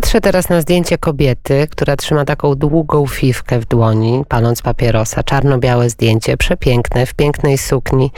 Patrzę 0.00 0.20
teraz 0.20 0.48
na 0.48 0.60
zdjęcie 0.60 0.98
kobiety, 0.98 1.66
która 1.70 1.96
trzyma 1.96 2.24
taką 2.24 2.54
długą 2.54 3.06
fiwkę 3.06 3.58
w 3.58 3.64
dłoni, 3.64 4.24
paląc 4.28 4.62
papierosa. 4.62 5.22
Czarno-białe 5.22 5.90
zdjęcie, 5.90 6.36
przepiękne, 6.36 7.06
w 7.06 7.14
pięknej 7.14 7.58
sukni, 7.58 8.10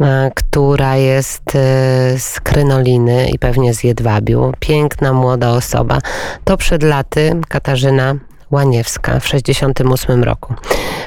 e, 0.00 0.30
która 0.34 0.96
jest 0.96 1.42
e, 1.48 2.18
z 2.18 2.40
krynoliny 2.40 3.28
i 3.28 3.38
pewnie 3.38 3.74
z 3.74 3.84
jedwabiu. 3.84 4.52
Piękna, 4.60 5.12
młoda 5.12 5.50
osoba. 5.50 5.98
To 6.44 6.56
przed 6.56 6.82
laty 6.82 7.40
Katarzyna 7.48 8.14
Łaniewska 8.50 9.20
w 9.20 9.28
68 9.28 10.24
roku. 10.24 10.54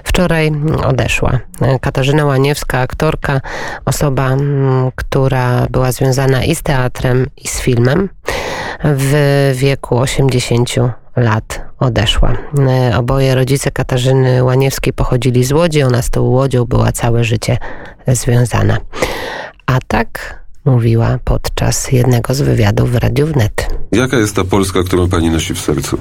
Wczoraj 0.04 0.52
odeszła. 0.86 1.40
Katarzyna 1.82 2.26
Łaniewska, 2.26 2.80
aktorka, 2.80 3.42
osoba, 3.86 4.38
która 4.96 5.68
była 5.70 5.92
związana 5.92 6.44
i 6.44 6.56
z 6.56 6.62
teatrem, 6.62 7.28
i 7.38 7.48
z 7.48 7.62
filmem. 7.62 8.10
W 8.84 9.14
wieku 9.56 9.98
80 9.98 10.70
lat 11.16 11.62
odeszła. 11.80 12.34
Oboje 12.98 13.36
rodzice 13.36 13.72
Katarzyny 13.72 14.44
Łaniewskiej 14.44 14.94
pochodzili 14.94 15.44
z 15.44 15.52
Łodzi. 15.52 15.84
Ona 15.84 16.02
z 16.02 16.10
tą 16.10 16.22
Łodzią 16.22 16.66
była 16.66 16.92
całe 16.92 17.24
życie 17.24 17.58
związana. 18.08 18.78
A 19.66 19.80
tak 19.88 20.40
mówiła 20.66 21.20
podczas 21.24 21.92
jednego 21.92 22.34
z 22.34 22.42
wywiadów 22.42 22.92
w 22.92 22.96
Radiu 22.96 23.28
Wnet. 23.28 23.68
Jaka 23.92 24.18
jest 24.18 24.36
ta 24.36 24.44
Polska, 24.44 24.84
którą 24.84 25.10
pani 25.10 25.30
nosi 25.30 25.54
w 25.54 25.60
sercu? 25.60 25.98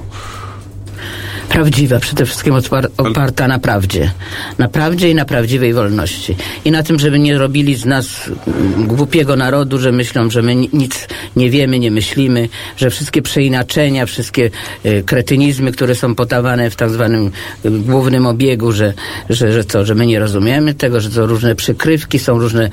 Prawdziwa, 1.49 1.99
przede 1.99 2.25
wszystkim 2.25 2.53
oparta 2.97 3.47
na 3.47 3.59
prawdzie. 3.59 4.11
Na 4.57 4.67
prawdzie 4.67 5.09
i 5.09 5.15
na 5.15 5.25
prawdziwej 5.25 5.73
wolności. 5.73 6.35
I 6.65 6.71
na 6.71 6.83
tym, 6.83 6.99
żeby 6.99 7.19
nie 7.19 7.37
robili 7.37 7.75
z 7.75 7.85
nas 7.85 8.29
głupiego 8.77 9.35
narodu, 9.35 9.79
że 9.79 9.91
myślą, 9.91 10.29
że 10.29 10.41
my 10.41 10.55
nic 10.55 11.07
nie 11.35 11.49
wiemy, 11.49 11.79
nie 11.79 11.91
myślimy, 11.91 12.49
że 12.77 12.89
wszystkie 12.89 13.21
przeinaczenia, 13.21 14.05
wszystkie 14.05 14.49
y, 14.85 15.03
kretynizmy, 15.05 15.71
które 15.71 15.95
są 15.95 16.15
podawane 16.15 16.69
w 16.69 16.75
tak 16.75 16.89
zwanym 16.89 17.31
y, 17.65 17.69
głównym 17.71 18.25
obiegu, 18.25 18.71
że, 18.71 18.93
że, 19.29 19.51
że 19.53 19.63
co, 19.63 19.85
że 19.85 19.95
my 19.95 20.05
nie 20.05 20.19
rozumiemy 20.19 20.73
tego, 20.73 21.01
że 21.01 21.09
to 21.09 21.25
różne 21.25 21.55
przykrywki, 21.55 22.19
są 22.19 22.39
różne 22.39 22.69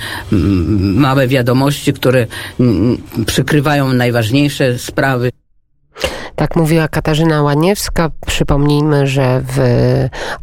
małe 0.80 1.28
wiadomości, 1.28 1.92
które 1.92 2.26
przykrywają 3.26 3.92
najważniejsze 3.92 4.78
sprawy. 4.78 5.30
Tak 6.36 6.56
mówiła 6.56 6.88
Katarzyna 6.88 7.42
Łaniewska. 7.42 8.10
Przypomnijmy, 8.26 9.06
że 9.06 9.42
w 9.44 9.58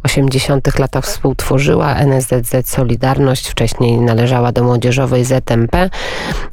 80 0.02 0.78
latach 0.78 1.04
współtworzyła 1.04 1.94
NSZZ 1.94 2.70
Solidarność, 2.70 3.48
wcześniej 3.48 3.98
należała 3.98 4.52
do 4.52 4.64
młodzieżowej 4.64 5.24
ZMP. 5.24 5.90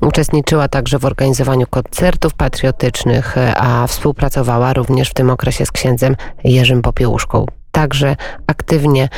Uczestniczyła 0.01 0.67
także 0.67 0.99
w 0.99 1.05
organizowaniu 1.05 1.67
koncertów 1.69 2.33
patriotycznych, 2.33 3.35
a 3.55 3.87
współpracowała 3.87 4.73
również 4.73 5.09
w 5.09 5.13
tym 5.13 5.29
okresie 5.29 5.65
z 5.65 5.71
księdzem 5.71 6.15
Jerzym 6.43 6.81
Popiełuszką 6.81 7.45
także 7.71 8.15
aktywnie 8.47 9.09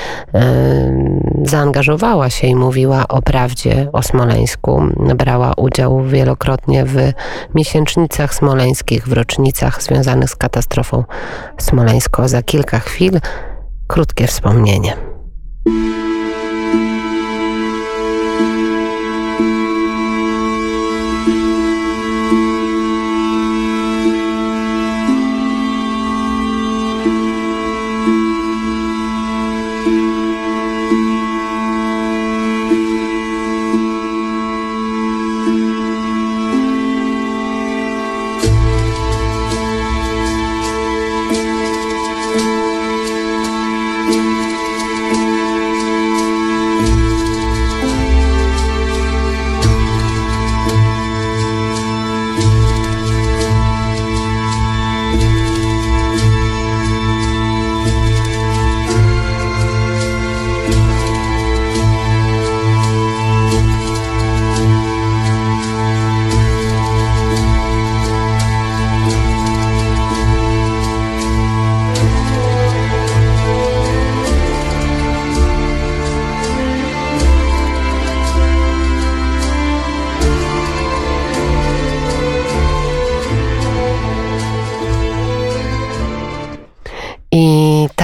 zaangażowała 1.43 2.29
się 2.29 2.47
i 2.47 2.55
mówiła 2.55 3.07
o 3.07 3.21
prawdzie 3.21 3.89
o 3.93 4.03
Smoleńsku. 4.03 4.81
Brała 5.15 5.53
udział 5.57 6.03
wielokrotnie 6.03 6.85
w 6.85 6.97
miesięcznicach 7.55 8.35
smoleńskich, 8.35 9.07
w 9.07 9.13
rocznicach 9.13 9.83
związanych 9.83 10.29
z 10.29 10.35
katastrofą 10.35 11.03
smoleńską. 11.57 12.27
Za 12.27 12.43
kilka 12.43 12.79
chwil 12.79 13.19
krótkie 13.87 14.27
wspomnienie. 14.27 14.93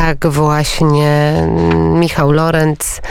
Tak 0.10 0.28
właśnie 0.32 1.34
Michał 1.76 2.32
Lorenz 2.32 3.02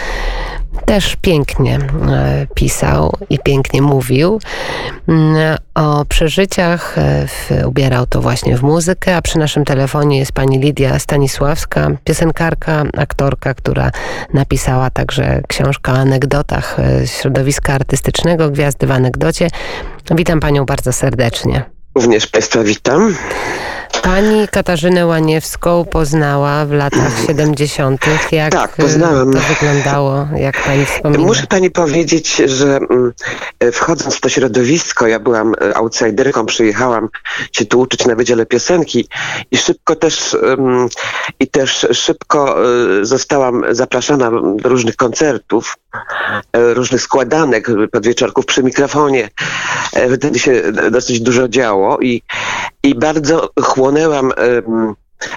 też 0.85 1.17
pięknie 1.17 1.79
e, 2.09 2.47
pisał 2.55 3.13
i 3.31 3.39
pięknie 3.39 3.83
mówił 3.83 4.41
mm, 5.09 5.57
o 5.75 6.05
przeżyciach. 6.05 6.99
E, 6.99 7.67
ubierał 7.67 8.07
to 8.07 8.21
właśnie 8.21 8.57
w 8.57 8.63
muzykę, 8.63 9.17
a 9.17 9.23
przy 9.23 9.39
naszym 9.39 9.65
telefonie 9.65 10.19
jest 10.19 10.33
pani 10.33 10.59
Lidia 10.59 10.99
Stanisławska, 10.99 11.91
piosenkarka, 12.05 12.85
aktorka, 12.97 13.55
która 13.55 13.91
napisała 14.35 14.91
także 14.91 15.43
książkę 15.49 15.93
o 15.93 15.97
anegdotach 15.97 16.77
e, 16.79 17.07
środowiska 17.07 17.75
artystycznego, 17.75 18.51
Gwiazdy 18.51 18.87
w 18.87 18.91
anegdocie. 18.91 19.49
Witam 20.11 20.41
panią 20.41 20.65
bardzo 20.65 20.93
serdecznie. 20.93 21.78
Również 21.99 22.27
państwa 22.27 22.65
witam. 22.65 23.15
Pani 24.03 24.49
Katarzynę 24.49 25.07
Łaniewską 25.07 25.85
poznała 25.85 26.67
w 26.67 26.73
latach 26.73 27.13
70. 27.27 28.01
Jak 28.33 28.53
tak, 28.53 28.77
poznałem. 28.77 29.33
to 29.33 29.39
wyglądało, 29.39 30.29
jak 30.37 30.63
pani 30.63 30.87
wspomina? 30.87 31.25
Muszę 31.25 31.47
pani 31.47 31.71
powiedzieć, 31.71 32.37
że 32.37 32.77
mm, 32.77 33.13
wchodząc 33.73 34.15
w 34.15 34.21
to 34.21 34.29
środowisko, 34.29 35.07
ja 35.07 35.19
byłam 35.21 35.55
e, 35.61 35.77
outsiderką, 35.77 36.47
przyjechałam 36.47 37.09
się 37.53 37.65
tu 37.65 37.81
uczyć 37.81 38.07
na 38.07 38.15
Wydziale 38.15 38.47
Piosenki 38.47 39.09
i 39.51 39.57
szybko 39.57 39.97
też 39.97 40.37
i 41.41 41.49
też 41.49 41.87
szybko 41.93 42.65
e, 42.65 43.05
zostałam 43.05 43.65
zapraszana 43.71 44.31
do 44.57 44.69
różnych 44.69 44.97
koncertów, 44.97 45.77
e, 46.53 46.75
różnych 46.75 47.03
składanek, 47.03 47.69
podwieczorków 47.93 48.47
przy 48.47 48.63
mikrofonie. 48.63 49.31
Wtedy 50.17 50.39
się 50.39 50.63
dosyć 50.91 51.21
dużo 51.21 51.49
działo 51.49 51.88
i, 51.97 52.23
i 52.83 52.95
bardzo 52.95 53.51
chłonęłam 53.63 54.33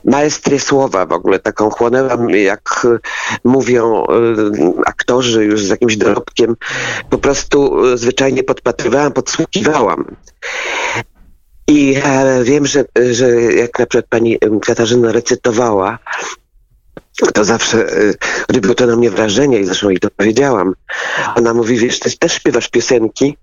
maestrię 0.06 0.60
słowa 0.60 1.06
w 1.06 1.12
ogóle, 1.12 1.40
taką 1.40 1.70
chłonęłam, 1.70 2.30
jak 2.30 2.88
mówią 3.44 4.06
aktorzy 4.86 5.46
już 5.46 5.66
z 5.66 5.70
jakimś 5.70 5.98
dorobkiem, 5.98 6.56
po 7.10 7.18
prostu 7.18 7.78
zwyczajnie 7.98 8.44
podpatrywałam, 8.44 9.12
podsłuchiwałam. 9.12 10.16
I 11.68 11.96
e, 12.04 12.44
wiem, 12.44 12.66
że, 12.66 12.86
że 13.12 13.30
jak 13.42 13.80
na 13.80 13.86
przykład 13.86 14.06
pani 14.10 14.40
Katarzyna 14.66 15.12
recytowała, 15.12 16.00
to 17.34 17.44
zawsze 17.44 17.88
robiło 18.50 18.76
to 18.76 18.86
na 18.86 18.96
mnie 18.96 19.10
wrażenie 19.10 19.60
i 19.60 19.66
zresztą 19.66 19.90
jej 19.90 20.00
to 20.00 20.10
powiedziałam. 20.18 20.74
Ona 21.36 21.54
mówi, 21.54 21.78
wiesz, 21.78 22.00
ty 22.00 22.18
też 22.18 22.34
śpiewasz 22.34 22.70
piosenki, 22.70 23.38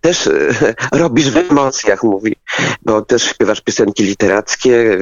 też 0.00 0.30
robisz 0.92 1.30
w 1.30 1.36
emocjach, 1.36 2.02
mówi, 2.02 2.36
bo 2.82 3.02
też 3.02 3.22
śpiewasz 3.22 3.60
piosenki 3.60 4.04
literackie, 4.04 4.98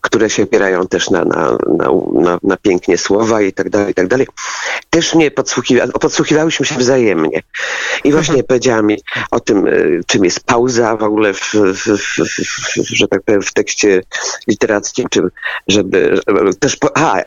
które 0.00 0.30
się 0.30 0.42
opierają 0.42 0.86
też 0.86 1.10
na, 1.10 1.24
na, 1.24 1.58
na, 2.12 2.38
na, 2.42 2.56
pięknie 2.56 2.98
słowa 2.98 3.42
i 3.42 3.52
tak 3.52 3.70
dalej, 3.70 3.90
i 3.90 3.94
tak 3.94 4.08
dalej. 4.08 4.26
Też 4.90 5.14
mnie 5.14 5.30
podsłuchiwa, 5.30 5.86
podsłuchiwałyśmy 5.86 6.66
się 6.66 6.74
wzajemnie. 6.74 7.42
I 8.04 8.12
właśnie 8.12 8.34
Mhm. 8.34 8.46
powiedziała 8.46 8.82
mi 8.82 8.96
o 9.30 9.40
tym, 9.40 9.66
y, 9.66 10.00
czym 10.06 10.24
jest 10.24 10.40
pauza 10.40 10.96
w 10.96 11.02
ogóle, 11.02 11.34
w, 11.34 11.54
w, 11.54 11.98
w, 11.98 12.26
że 12.76 13.08
tak 13.08 13.22
powiem, 13.22 13.42
w 13.42 13.52
tekście 13.52 14.02
literackim, 14.48 15.06
czym, 15.10 15.30
żeby 15.68 16.20
żeby 16.26 16.54
też, 16.54 16.76
po, 16.76 16.96
a, 16.96 17.20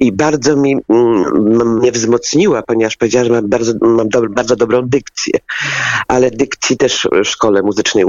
i, 0.00 0.12
bardzo 0.26 0.56
mi 0.56 0.76
mm, 0.88 1.78
mnie 1.78 1.92
wzmocniła, 1.92 2.62
ponieważ 2.62 2.96
powiedziała, 2.96 3.24
że 3.24 3.32
mam 3.32 3.48
bardzo, 3.48 3.72
mam 3.80 4.08
do, 4.08 4.28
bardzo 4.28 4.56
dobrą 4.56 4.82
dykcję, 4.88 5.32
ale 6.08 6.30
dykcji 6.30 6.76
też 6.76 7.08
w 7.24 7.24
szkole 7.24 7.62
muzycznej 7.62 8.04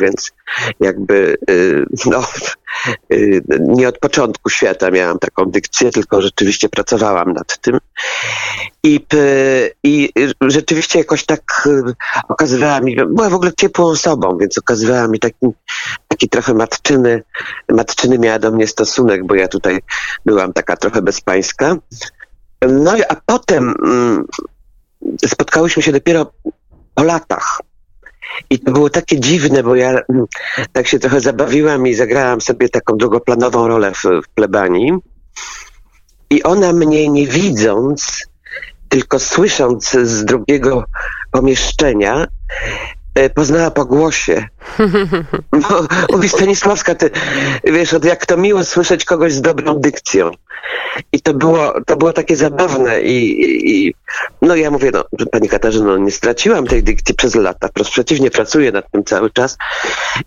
więc 0.00 0.32
jakby 0.80 1.36
y, 1.50 1.84
no, 2.06 2.22
y, 3.12 3.42
nie 3.60 3.88
od 3.88 3.98
początku 3.98 4.50
świata 4.50 4.90
miałam 4.90 5.18
taką 5.18 5.44
dykcję, 5.44 5.90
tylko 5.90 6.22
rzeczywiście 6.22 6.68
pracowałam 6.68 7.32
nad 7.32 7.58
tym. 7.58 7.78
I, 8.82 9.06
I 9.82 10.10
rzeczywiście 10.40 10.98
jakoś 10.98 11.24
tak 11.24 11.42
y, 11.66 11.94
okazywała 12.28 12.80
mi, 12.80 12.96
była 12.96 13.30
w 13.30 13.34
ogóle 13.34 13.52
ciepłą 13.52 13.84
osobą, 13.84 14.38
więc 14.40 14.58
okazywała 14.58 15.08
mi 15.08 15.18
taki, 15.18 15.46
taki 16.08 16.28
trochę 16.28 16.54
matczyny, 16.54 17.22
matczyny 17.68 18.18
miała 18.18 18.38
do 18.38 18.50
mnie 18.50 18.66
stosunek, 18.66 19.26
bo 19.26 19.34
ja 19.34 19.48
tutaj 19.48 19.80
byłam 20.26 20.52
taka 20.52 20.76
trochę 20.76 21.02
bezpańska. 21.02 21.76
No 22.68 22.92
a 23.08 23.16
potem 23.26 23.74
mm, 23.84 24.24
spotkałyśmy 25.26 25.82
się 25.82 25.92
dopiero 25.92 26.32
po 26.94 27.02
latach. 27.02 27.60
I 28.50 28.58
to 28.58 28.72
było 28.72 28.90
takie 28.90 29.20
dziwne, 29.20 29.62
bo 29.62 29.74
ja 29.74 29.90
mm, 29.90 30.24
tak 30.72 30.86
się 30.86 30.98
trochę 30.98 31.20
zabawiłam 31.20 31.86
i 31.86 31.94
zagrałam 31.94 32.40
sobie 32.40 32.68
taką 32.68 32.96
drugoplanową 32.96 33.68
rolę 33.68 33.92
w, 33.94 34.02
w 34.24 34.28
plebanii. 34.34 34.92
I 36.30 36.42
ona 36.42 36.72
mnie 36.72 37.08
nie 37.08 37.26
widząc, 37.26 38.26
tylko 38.88 39.18
słysząc 39.18 39.90
z 39.90 40.24
drugiego 40.24 40.84
pomieszczenia, 41.30 42.26
poznała 43.34 43.70
po 43.70 43.84
głosie. 43.84 44.48
Bo 45.68 45.86
mówi 46.12 46.28
Stanisławska, 46.28 46.94
ty 46.94 47.10
wiesz, 47.64 47.94
od 47.94 48.04
jak 48.04 48.26
to 48.26 48.36
miło 48.36 48.64
słyszeć 48.64 49.04
kogoś 49.04 49.32
z 49.32 49.40
dobrą 49.40 49.80
dykcją. 49.80 50.30
I 51.12 51.20
to 51.20 51.34
było, 51.34 51.72
to 51.86 51.96
było 51.96 52.12
takie 52.12 52.36
zabawne 52.36 53.02
i, 53.02 53.40
i, 53.42 53.86
i 53.86 53.94
no 54.42 54.56
ja 54.56 54.70
mówię, 54.70 54.90
no 54.92 55.26
pani 55.32 55.48
Katarzyno, 55.48 55.96
nie 55.96 56.10
straciłam 56.10 56.66
tej 56.66 56.82
dykcji 56.82 57.14
przez 57.14 57.34
lata, 57.34 57.68
wprost 57.68 57.90
przeciwnie, 57.90 58.30
pracuję 58.30 58.72
nad 58.72 58.90
tym 58.90 59.04
cały 59.04 59.30
czas 59.30 59.56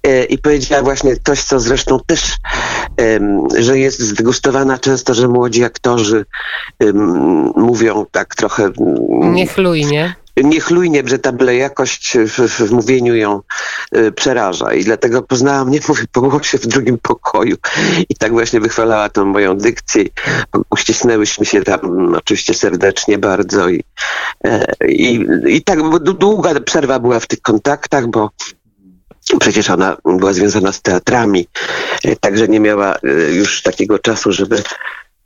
e, 0.04 0.24
i 0.24 0.38
powiedziała 0.38 0.84
właśnie 0.84 1.16
coś, 1.24 1.44
co 1.44 1.60
zresztą 1.60 2.00
też, 2.08 2.36
że 3.60 3.80
jest 3.80 4.00
zdegustowana 4.00 4.78
często, 4.78 5.14
że 5.14 5.28
młodzi 5.28 5.64
aktorzy 5.64 6.26
mówią 7.56 8.06
tak 8.12 8.36
trochę 8.36 8.64
mm, 8.64 9.34
Niechlujnie. 9.34 10.16
Niechlujnie, 10.44 11.04
że 11.06 11.20
ta 11.20 11.32
byle 11.32 11.56
jakość 11.56 12.18
w, 12.18 12.48
w, 12.50 12.72
mówieniu 12.72 13.16
ją 13.16 13.42
y, 13.96 14.12
przeraża. 14.12 14.74
I 14.74 14.84
dlatego 14.84 15.22
poznała 15.22 15.66
mnie, 15.66 15.80
mówię, 15.88 16.04
po 16.12 16.22
głosie 16.22 16.58
w 16.58 16.68
drugim 16.68 16.98
pokoju. 16.98 17.56
I 18.10 18.16
tak 18.16 18.32
właśnie 18.32 18.60
wychwalała 18.60 19.10
tą 19.10 19.26
moją 19.26 19.58
dykcję. 19.58 20.04
Uścisnęłyśmy 20.70 21.46
się 21.46 21.64
tam 21.64 22.16
oczywiście 22.16 22.54
serdecznie 22.54 23.18
bardzo 23.18 23.70
i, 23.70 23.84
e, 24.44 24.66
i, 24.88 25.26
i 25.48 25.62
tak 25.62 25.80
długa 26.00 26.60
przerwa 26.60 27.00
była 27.00 27.20
w 27.20 27.28
tych 27.28 27.42
kontaktach, 27.42 28.08
bo 28.08 28.30
Przecież 29.40 29.70
ona 29.70 29.98
była 30.06 30.34
związana 30.34 30.72
z 30.72 30.82
teatrami, 30.82 31.48
e, 32.04 32.16
także 32.16 32.48
nie 32.48 32.60
miała 32.60 32.96
e, 32.96 33.00
już 33.32 33.62
takiego 33.62 34.00
czasu, 34.00 34.32
żeby 34.32 34.64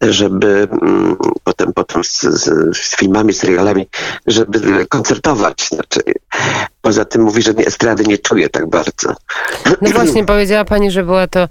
żeby 0.02 0.68
mm, 0.82 1.18
potem, 1.44 1.74
potem 1.74 2.04
z, 2.04 2.22
z, 2.22 2.78
z 2.78 2.96
filmami, 2.96 3.34
serialami, 3.34 3.88
żeby 4.28 4.86
koncertować. 4.86 5.68
Znaczy, 5.68 6.00
poza 6.82 7.06
tym 7.06 7.22
mówi, 7.22 7.42
że 7.42 7.52
estrady 7.52 8.04
nie 8.04 8.18
czuje 8.18 8.50
tak 8.50 8.70
bardzo. 8.70 9.16
No 9.82 9.90
właśnie, 9.92 10.26
powiedziała 10.26 10.66
pani, 10.66 10.92
że 10.92 11.04
była 11.04 11.28
to 11.28 11.48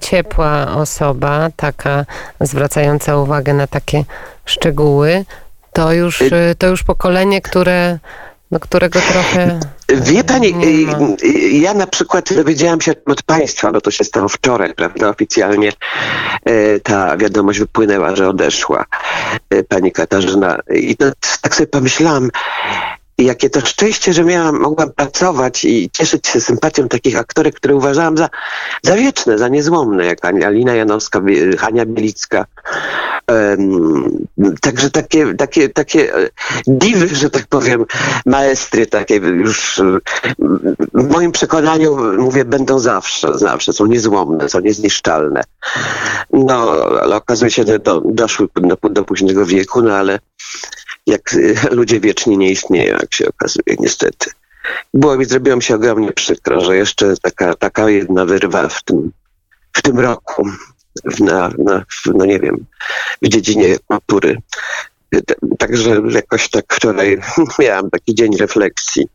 ciepła 0.00 0.76
osoba, 0.76 1.48
taka 1.56 2.04
zwracająca 2.40 3.16
uwagę 3.16 3.54
na 3.54 3.66
takie 3.66 4.04
szczegóły. 4.44 5.24
To 5.72 5.92
już, 5.92 6.22
e, 6.22 6.54
to 6.58 6.66
już 6.66 6.82
pokolenie, 6.82 7.40
które, 7.40 7.98
no, 8.50 8.60
którego 8.60 9.00
trochę... 9.00 9.60
Wie 9.88 10.24
pani, 10.24 10.48
y, 10.48 11.26
y, 11.26 11.48
ja 11.50 11.74
na 11.74 11.86
przykład 11.86 12.34
dowiedziałam 12.34 12.80
się 12.80 12.92
od 13.06 13.22
państwa, 13.22 13.72
bo 13.72 13.80
to 13.80 13.90
się 13.90 14.04
stało 14.04 14.28
wczoraj, 14.28 14.74
prawda, 14.74 15.08
oficjalnie 15.08 15.72
y, 16.48 16.80
ta 16.84 17.16
wiadomość 17.16 17.58
wypłynęła, 17.58 18.16
że 18.16 18.28
odeszła 18.28 18.84
pani 19.68 19.92
Katarzyna. 19.92 20.58
I 20.74 20.96
to, 20.96 21.06
tak 21.42 21.54
sobie 21.54 21.66
pomyślałam, 21.66 22.30
jakie 23.18 23.50
to 23.50 23.60
szczęście, 23.60 24.12
że 24.12 24.24
miałam, 24.24 24.60
mogłam 24.60 24.92
pracować 24.92 25.64
i 25.64 25.90
cieszyć 25.92 26.26
się 26.26 26.40
sympatią 26.40 26.88
takich 26.88 27.18
aktorek, 27.18 27.54
które 27.54 27.76
uważałam 27.76 28.16
za, 28.16 28.28
za 28.82 28.96
wieczne, 28.96 29.38
za 29.38 29.48
niezłomne, 29.48 30.06
jak 30.06 30.24
Alina 30.24 30.74
Janowska, 30.74 31.20
Hania 31.58 31.86
Bielicka. 31.86 32.46
Em, 33.26 34.26
także 34.60 34.90
takie, 34.90 35.34
takie, 35.34 35.68
takie 35.68 36.14
e, 36.14 36.28
diwy, 36.66 37.08
że 37.08 37.30
tak 37.30 37.46
powiem, 37.46 37.84
maestry 38.26 38.86
takie 38.86 39.14
już 39.14 39.78
e, 39.78 39.98
w 40.94 41.10
moim 41.10 41.32
przekonaniu, 41.32 41.96
mówię, 42.18 42.44
będą 42.44 42.78
zawsze, 42.78 43.38
zawsze, 43.38 43.72
są 43.72 43.86
niezłomne, 43.86 44.48
są 44.48 44.60
niezniszczalne. 44.60 45.42
No, 46.32 46.72
ale 47.02 47.16
okazuje 47.16 47.50
się, 47.50 47.64
że 47.64 47.78
do, 47.78 48.00
doszły 48.00 48.48
do, 48.54 48.88
do 48.90 49.04
późnego 49.04 49.46
wieku, 49.46 49.82
no 49.82 49.94
ale 49.94 50.18
jak 51.08 51.34
ludzie 51.78 52.00
wiecznie 52.00 52.36
nie 52.36 52.50
istnieją, 52.50 52.96
jak 53.00 53.14
się 53.14 53.28
okazuje, 53.28 53.76
niestety. 53.78 54.30
Było 54.94 55.16
mi, 55.16 55.24
zrobiło 55.24 55.56
mi 55.56 55.62
się 55.62 55.74
ogromnie 55.74 56.12
przykro, 56.12 56.60
że 56.60 56.76
jeszcze 56.76 57.14
taka, 57.22 57.54
taka 57.54 57.90
jedna 57.90 58.24
wyrwa 58.24 58.68
w 58.68 58.82
tym, 58.82 59.12
w 59.72 59.82
tym 59.82 60.00
roku, 60.00 60.48
w, 61.04 61.20
na, 61.20 61.50
na, 61.58 61.84
w, 61.90 62.06
no 62.14 62.24
nie 62.24 62.40
wiem, 62.40 62.66
w 63.22 63.28
dziedzinie 63.28 63.76
kultury. 63.86 64.36
Także 65.58 66.02
jakoś 66.10 66.50
tak 66.50 66.64
wczoraj 66.74 67.20
miałam 67.58 67.90
taki 67.90 68.14
dzień 68.14 68.36
refleksji. 68.36 69.08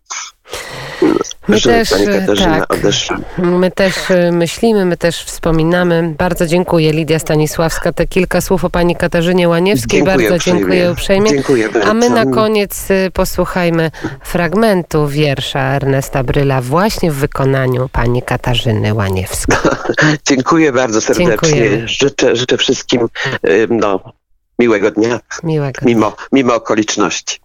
My 1.47 1.57
że 1.57 1.69
też, 1.69 1.89
pani 1.89 2.05
Katarzyna 2.05 2.65
tak. 2.65 2.79
My 3.37 3.71
też 3.71 4.11
e, 4.11 4.31
myślimy, 4.31 4.85
my 4.85 4.97
też 4.97 5.23
wspominamy. 5.23 6.15
Bardzo 6.17 6.45
dziękuję 6.47 6.91
Lidia 6.91 7.19
Stanisławska. 7.19 7.93
Te 7.93 8.07
kilka 8.07 8.41
słów 8.41 8.65
o 8.65 8.69
pani 8.69 8.95
Katarzynie 8.95 9.49
Łaniewskiej. 9.49 9.99
Dziękuję 10.03 10.17
bardzo 10.17 10.35
uprzejmie. 10.35 10.59
dziękuję 10.59 10.91
uprzejmie. 10.91 11.29
Dziękuję 11.29 11.69
A 11.85 11.93
my 11.93 12.09
na 12.09 12.15
bardzo. 12.15 12.31
koniec 12.31 12.91
y, 12.91 13.11
posłuchajmy 13.13 13.91
fragmentu 14.23 15.07
wiersza 15.07 15.59
Ernesta 15.59 16.23
Bryla 16.23 16.61
właśnie 16.61 17.11
w 17.11 17.15
wykonaniu 17.15 17.89
pani 17.91 18.21
Katarzyny 18.21 18.93
Łaniewskiej. 18.93 19.57
Dziękuję 20.29 20.71
bardzo 20.71 21.01
serdecznie. 21.01 21.27
Dziękujemy. 21.27 21.87
Życzę, 21.87 22.35
życzę 22.35 22.57
wszystkim 22.57 23.07
ym, 23.47 23.77
no, 23.79 23.99
miłego 24.59 24.91
dnia, 24.91 25.19
Miłego. 25.43 25.81
mimo, 25.85 26.15
mimo 26.31 26.55
okoliczności. 26.55 27.39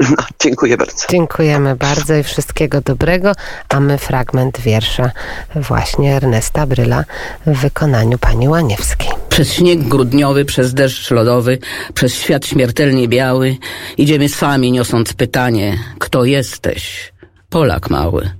No, 0.10 0.24
dziękuję 0.40 0.76
bardzo. 0.76 1.06
Dziękujemy 1.10 1.76
bardzo 1.76 2.14
i 2.14 2.22
wszystkiego 2.22 2.80
dobrego, 2.80 3.32
a 3.68 3.80
my 3.80 3.98
fragment 3.98 4.60
wiersza 4.60 5.10
właśnie 5.54 6.16
Ernesta 6.16 6.66
Bryla 6.66 7.04
w 7.46 7.58
wykonaniu 7.58 8.18
pani 8.18 8.48
Łaniewskiej. 8.48 9.08
Przez 9.28 9.52
śnieg 9.52 9.88
grudniowy, 9.88 10.44
przez 10.44 10.74
deszcz 10.74 11.10
lodowy, 11.10 11.58
przez 11.94 12.14
świat 12.14 12.46
śmiertelnie 12.46 13.08
biały 13.08 13.56
idziemy 13.96 14.28
sami, 14.28 14.72
niosąc 14.72 15.12
pytanie, 15.12 15.78
kto 15.98 16.24
jesteś? 16.24 17.12
Polak 17.50 17.90
mały. 17.90 18.30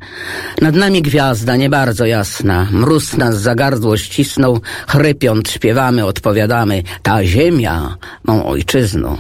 Nad 0.61 0.75
nami 0.75 1.03
gwiazda 1.03 1.57
nie 1.57 1.71
bardzo 1.71 2.07
jasna, 2.07 2.67
mróz 2.71 3.17
nas 3.17 3.41
za 3.41 3.55
gardło 3.55 3.97
ścisnął, 3.97 4.61
chrypiąc 4.89 5.51
śpiewamy, 5.51 6.07
odpowiadamy, 6.07 6.83
ta 7.03 7.25
ziemia 7.25 7.97
mą 8.25 8.47
ojczyzną. 8.47 9.17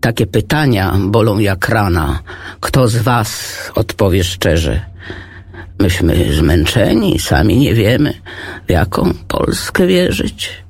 Takie 0.00 0.26
pytania 0.26 0.94
bolą 1.00 1.38
jak 1.38 1.68
rana. 1.68 2.22
Kto 2.60 2.88
z 2.88 2.96
was 2.96 3.54
odpowie 3.74 4.24
szczerze? 4.24 4.80
Myśmy 5.78 6.34
zmęczeni, 6.34 7.18
sami 7.18 7.56
nie 7.56 7.74
wiemy, 7.74 8.14
w 8.66 8.70
jaką 8.70 9.14
Polskę 9.28 9.86
wierzyć. 9.86 10.64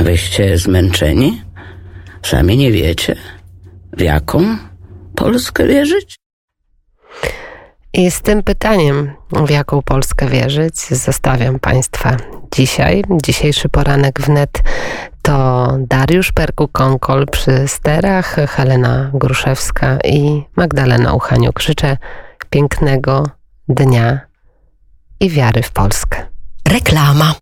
Wyście 0.00 0.58
zmęczeni? 0.58 1.42
Sami 2.22 2.56
nie 2.56 2.72
wiecie, 2.72 3.16
w 3.92 4.00
jaką 4.00 4.56
Polskę 5.14 5.66
wierzyć? 5.66 6.16
I 7.92 8.10
z 8.10 8.20
tym 8.20 8.42
pytaniem, 8.42 9.12
w 9.46 9.50
jaką 9.50 9.82
Polskę 9.82 10.28
wierzyć, 10.28 10.80
zostawiam 10.80 11.58
Państwa 11.58 12.16
dzisiaj. 12.54 13.04
Dzisiejszy 13.22 13.68
poranek 13.68 14.20
wnet 14.20 14.62
to 15.26 15.76
Dariusz 15.78 16.32
Perku-Konkol 16.32 17.26
przy 17.26 17.68
sterach, 17.68 18.36
Helena 18.48 19.10
Gruszewska 19.14 19.98
i 20.04 20.42
Magdalena 20.56 21.12
Uchaniuk. 21.14 21.60
Życzę 21.60 21.96
pięknego 22.50 23.26
dnia 23.68 24.20
i 25.20 25.30
wiary 25.30 25.62
w 25.62 25.70
Polskę. 25.70 26.26
Reklama. 26.68 27.34